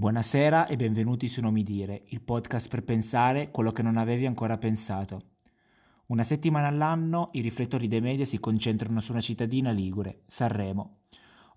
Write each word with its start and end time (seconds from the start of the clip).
Buonasera 0.00 0.66
e 0.66 0.76
benvenuti 0.76 1.28
su 1.28 1.42
Nomi 1.42 1.62
Dire, 1.62 2.04
il 2.06 2.22
podcast 2.22 2.70
per 2.70 2.84
pensare 2.84 3.50
quello 3.50 3.70
che 3.70 3.82
non 3.82 3.98
avevi 3.98 4.24
ancora 4.24 4.56
pensato. 4.56 5.20
Una 6.06 6.22
settimana 6.22 6.68
all'anno 6.68 7.28
i 7.32 7.42
riflettori 7.42 7.86
dei 7.86 8.00
media 8.00 8.24
si 8.24 8.40
concentrano 8.40 9.00
su 9.00 9.12
una 9.12 9.20
cittadina 9.20 9.70
ligure, 9.72 10.22
Sanremo. 10.24 11.00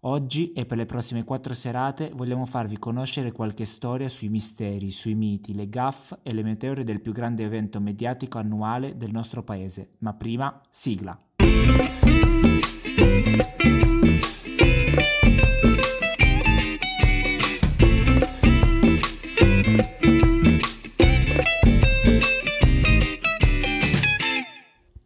Oggi 0.02 0.52
e 0.52 0.66
per 0.66 0.76
le 0.76 0.86
prossime 0.86 1.24
quattro 1.24 1.54
serate 1.54 2.12
vogliamo 2.14 2.46
farvi 2.46 2.78
conoscere 2.78 3.32
qualche 3.32 3.64
storia 3.64 4.10
sui 4.10 4.28
misteri, 4.28 4.92
sui 4.92 5.16
miti, 5.16 5.56
le 5.56 5.70
gaff 5.70 6.12
e 6.22 6.34
le 6.34 6.44
meteore 6.44 6.84
del 6.84 7.00
più 7.00 7.14
grande 7.14 7.46
evento 7.46 7.80
mediatico 7.80 8.40
annuale 8.40 8.98
del 8.98 9.12
nostro 9.12 9.44
paese. 9.44 9.88
Ma 10.00 10.16
prima, 10.16 10.62
sigla. 10.68 11.18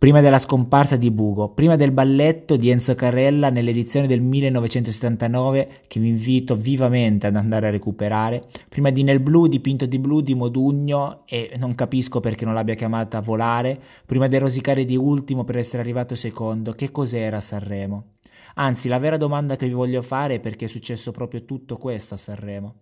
Prima 0.07 0.21
della 0.21 0.39
scomparsa 0.39 0.95
di 0.95 1.11
Bugo, 1.11 1.49
prima 1.49 1.75
del 1.75 1.91
balletto 1.91 2.55
di 2.55 2.69
Enzo 2.69 2.95
Carrella 2.95 3.49
nell'edizione 3.49 4.07
del 4.07 4.21
1979 4.21 5.81
che 5.85 5.99
vi 5.99 6.07
invito 6.07 6.55
vivamente 6.55 7.27
ad 7.27 7.35
andare 7.35 7.67
a 7.67 7.71
recuperare, 7.71 8.47
prima 8.69 8.89
di 8.89 9.03
Nel 9.03 9.19
Blu 9.19 9.47
dipinto 9.47 9.85
di 9.85 9.99
blu 9.99 10.21
di 10.21 10.33
Modugno 10.33 11.23
e 11.25 11.55
non 11.57 11.75
capisco 11.75 12.21
perché 12.21 12.45
non 12.45 12.53
l'abbia 12.53 12.75
chiamata 12.75 13.19
Volare, 13.19 13.77
prima 14.05 14.27
del 14.27 14.39
rosicare 14.39 14.85
di 14.85 14.95
Ultimo 14.95 15.43
per 15.43 15.57
essere 15.57 15.81
arrivato 15.81 16.15
secondo, 16.15 16.71
che 16.71 16.89
cos'era 16.89 17.41
Sanremo? 17.41 18.11
Anzi, 18.55 18.87
la 18.87 18.99
vera 18.99 19.17
domanda 19.17 19.57
che 19.57 19.67
vi 19.67 19.73
voglio 19.73 20.01
fare 20.01 20.35
è 20.35 20.39
perché 20.39 20.63
è 20.63 20.69
successo 20.69 21.11
proprio 21.11 21.43
tutto 21.43 21.75
questo 21.75 22.13
a 22.13 22.17
Sanremo. 22.17 22.75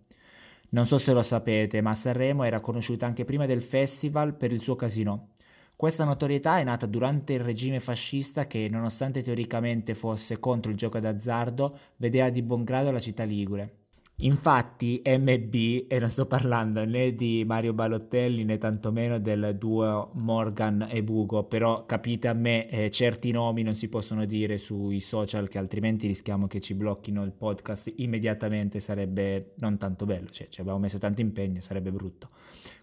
Non 0.70 0.86
so 0.86 1.00
se 1.00 1.12
lo 1.12 1.24
sapete, 1.24 1.82
ma 1.82 1.96
Sanremo 1.96 2.44
era 2.44 2.60
conosciuta 2.60 3.08
anche 3.08 3.24
prima 3.24 3.48
del 3.48 3.64
festival 3.64 4.36
per 4.36 4.52
il 4.52 4.62
suo 4.62 4.76
casino. 4.76 5.30
Questa 5.78 6.06
notorietà 6.06 6.60
è 6.60 6.64
nata 6.64 6.86
durante 6.86 7.34
il 7.34 7.42
regime 7.42 7.80
fascista 7.80 8.48
che, 8.48 8.68
nonostante 8.70 9.22
teoricamente 9.22 9.94
fosse 9.94 10.40
contro 10.40 10.72
il 10.72 10.78
gioco 10.78 11.00
d'azzardo, 11.00 11.78
vedeva 11.98 12.30
di 12.30 12.42
buon 12.42 12.64
grado 12.64 12.92
la 12.92 13.00
città 13.00 13.24
ligure. 13.24 13.85
Infatti 14.20 15.02
MB, 15.06 15.54
e 15.90 16.00
non 16.00 16.08
sto 16.08 16.26
parlando 16.26 16.86
né 16.86 17.14
di 17.16 17.44
Mario 17.46 17.74
Balottelli 17.74 18.46
né 18.46 18.58
tantomeno 18.58 19.20
del 19.20 19.58
duo 19.60 20.12
Morgan 20.14 20.88
e 20.90 21.04
Bugo, 21.04 21.44
però 21.44 21.86
capite 21.86 22.30
a 22.30 22.34
me 22.34 22.70
eh, 22.70 22.90
certi 22.90 23.32
nomi 23.32 23.62
non 23.62 23.74
si 23.76 23.90
possono 23.90 24.24
dire 24.24 24.58
sui 24.58 25.02
social 25.02 25.50
che 25.50 25.58
altrimenti 25.58 26.08
rischiamo 26.08 26.48
che 26.48 26.62
ci 26.62 26.76
blocchino 26.76 27.26
il 27.26 27.34
podcast 27.34 27.92
immediatamente, 27.98 28.80
sarebbe 28.80 29.52
non 29.58 29.78
tanto 29.78 30.06
bello, 30.06 30.30
cioè 30.30 30.48
ci 30.48 30.62
abbiamo 30.62 30.80
messo 30.80 30.98
tanto 30.98 31.20
impegno, 31.20 31.60
sarebbe 31.60 31.92
brutto. 31.92 32.30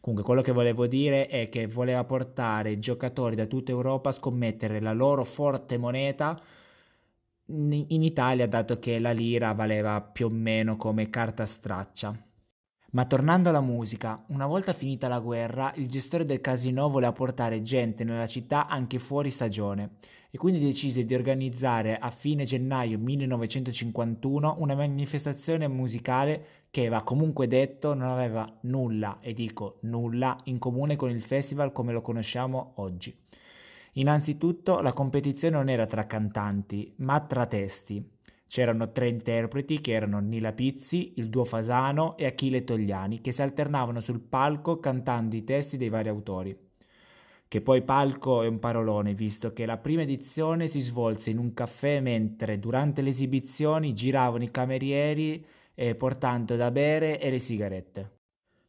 Comunque 0.01 0.27
quello 0.27 0.43
che 0.43 0.53
volevo 0.53 0.87
dire 0.87 1.29
è 1.29 1.49
che 1.49 1.67
voleva 1.67 2.05
portare 2.05 2.79
giocatori 2.79 3.37
da 3.37 3.47
tutta 3.47 3.71
Europa 3.71 4.11
a 4.11 4.13
scommettere 4.13 4.81
la 4.83 4.93
loro 4.93 5.25
forte 5.25 5.79
moneta 5.79 6.39
in 7.47 8.03
Italia, 8.03 8.47
dato 8.47 8.79
che 8.79 8.99
la 8.99 9.13
lira 9.13 9.53
valeva 9.53 10.01
più 10.01 10.27
o 10.27 10.31
meno 10.31 10.77
come 10.77 11.11
carta 11.11 11.45
straccia. 11.45 12.17
Ma 12.93 13.07
tornando 13.07 13.49
alla 13.49 13.63
musica, 13.63 14.23
una 14.29 14.47
volta 14.47 14.75
finita 14.75 15.09
la 15.09 15.19
guerra, 15.19 15.73
il 15.77 15.89
gestore 15.89 16.27
del 16.27 16.43
casino 16.43 16.91
voleva 16.91 17.13
portare 17.13 17.63
gente 17.63 18.05
nella 18.05 18.27
città 18.27 18.67
anche 18.67 18.99
fuori 18.99 19.31
stagione 19.31 19.93
e 20.31 20.37
quindi 20.37 20.61
decise 20.61 21.05
di 21.05 21.15
organizzare 21.15 21.99
a 21.99 22.11
fine 22.11 22.45
gennaio 22.45 22.99
1951 22.99 24.57
una 24.59 24.75
manifestazione 24.75 25.69
musicale 25.69 26.45
che 26.71 26.89
va 26.89 27.03
comunque 27.03 27.47
detto 27.47 27.95
non 27.95 28.09
aveva 28.09 28.51
nulla, 28.63 29.19
e 29.21 29.33
dico 29.33 29.79
nulla, 29.83 30.37
in 30.45 30.59
comune 30.59 30.97
con 30.97 31.11
il 31.11 31.21
festival 31.21 31.73
come 31.73 31.93
lo 31.93 32.01
conosciamo 32.03 32.73
oggi. 32.77 33.15
Innanzitutto 33.97 34.81
la 34.81 34.95
competizione 34.95 35.57
non 35.57 35.69
era 35.69 35.85
tra 35.85 36.07
cantanti, 36.07 36.95
ma 36.99 37.21
tra 37.21 37.45
testi. 37.45 38.03
C'erano 38.47 38.91
tre 38.91 39.09
interpreti 39.09 39.83
che 39.83 39.93
erano 39.93 40.19
Nila 40.19 40.53
Pizzi, 40.53 41.15
il 41.17 41.29
duo 41.29 41.45
Fasano 41.45 42.17
e 42.17 42.25
Achille 42.25 42.65
Togliani, 42.65 43.21
che 43.21 43.33
si 43.33 43.43
alternavano 43.43 44.01
sul 44.01 44.21
palco 44.21 44.79
cantando 44.79 45.37
i 45.37 45.45
testi 45.45 45.77
dei 45.77 45.91
vari 45.91 46.09
autori. 46.09 46.57
Che 47.47 47.61
poi 47.61 47.83
palco 47.83 48.43
è 48.43 48.47
un 48.47 48.59
parolone, 48.59 49.13
visto 49.13 49.53
che 49.53 49.67
la 49.67 49.77
prima 49.77 50.03
edizione 50.03 50.69
si 50.69 50.81
svolse 50.81 51.29
in 51.29 51.37
un 51.37 51.53
caffè 51.53 52.01
mentre 52.01 52.59
durante 52.59 53.03
le 53.03 53.11
esibizioni 53.11 53.93
giravano 53.93 54.43
i 54.43 54.51
camerieri 54.51 55.45
eh, 55.75 55.95
portando 55.95 56.57
da 56.57 56.71
bere 56.71 57.21
e 57.21 57.31
le 57.31 57.39
sigarette. 57.39 58.22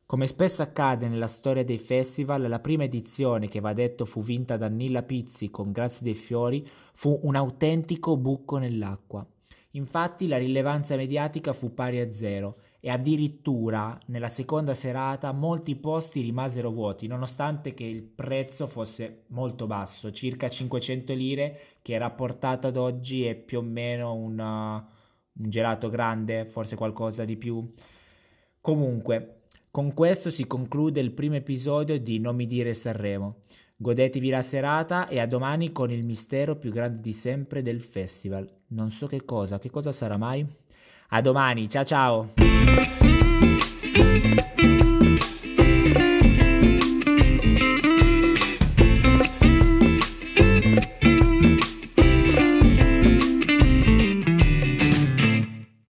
Come 0.05 0.27
spesso 0.27 0.61
accade 0.61 1.07
nella 1.07 1.27
storia 1.27 1.63
dei 1.63 1.77
festival, 1.77 2.47
la 2.47 2.59
prima 2.59 2.83
edizione, 2.83 3.47
che 3.47 3.61
va 3.61 3.73
detto 3.73 4.05
fu 4.05 4.21
vinta 4.21 4.57
da 4.57 4.67
Nilla 4.67 5.01
Pizzi 5.01 5.49
con 5.49 5.71
Grazie 5.71 6.03
dei 6.03 6.13
Fiori, 6.13 6.67
fu 6.93 7.19
un 7.23 7.35
autentico 7.35 8.17
buco 8.17 8.57
nell'acqua. 8.57 9.25
Infatti 9.71 10.27
la 10.27 10.37
rilevanza 10.37 10.95
mediatica 10.95 11.51
fu 11.53 11.73
pari 11.73 11.99
a 11.99 12.11
zero 12.11 12.57
e 12.79 12.89
addirittura 12.89 13.97
nella 14.07 14.27
seconda 14.27 14.73
serata 14.73 15.31
molti 15.31 15.75
posti 15.77 16.21
rimasero 16.21 16.69
vuoti, 16.69 17.07
nonostante 17.07 17.73
che 17.73 17.85
il 17.85 18.03
prezzo 18.03 18.67
fosse 18.67 19.23
molto 19.27 19.65
basso, 19.67 20.11
circa 20.11 20.49
500 20.49 21.13
lire, 21.13 21.59
che 21.81 21.97
rapportato 21.97 22.67
ad 22.67 22.75
oggi 22.77 23.25
è 23.25 23.35
più 23.35 23.59
o 23.59 23.61
meno 23.61 24.13
una, 24.13 24.75
un 24.75 25.49
gelato 25.49 25.89
grande, 25.89 26.45
forse 26.45 26.75
qualcosa 26.75 27.23
di 27.25 27.37
più. 27.37 27.67
Comunque, 28.59 29.42
con 29.73 29.91
questo 29.95 30.29
si 30.29 30.45
conclude 30.45 31.01
il 31.01 31.13
primo 31.13 31.33
episodio 31.33 31.99
di 31.99 32.19
Non 32.19 32.35
mi 32.35 32.45
dire 32.45 32.75
Sanremo. 32.75 33.37
Godetevi 33.75 34.29
la 34.29 34.43
serata 34.43 35.07
e 35.07 35.19
a 35.19 35.25
domani 35.25 35.71
con 35.71 35.89
il 35.89 36.05
mistero 36.05 36.57
più 36.57 36.69
grande 36.69 37.01
di 37.01 37.11
sempre 37.11 37.63
del 37.63 37.81
festival. 37.81 38.47
Non 38.67 38.91
so 38.91 39.07
che 39.07 39.25
cosa, 39.25 39.57
che 39.57 39.71
cosa 39.71 39.91
sarà 39.91 40.15
mai? 40.15 40.45
A 41.09 41.21
domani, 41.21 41.67
ciao 41.67 41.83
ciao! 41.83 42.33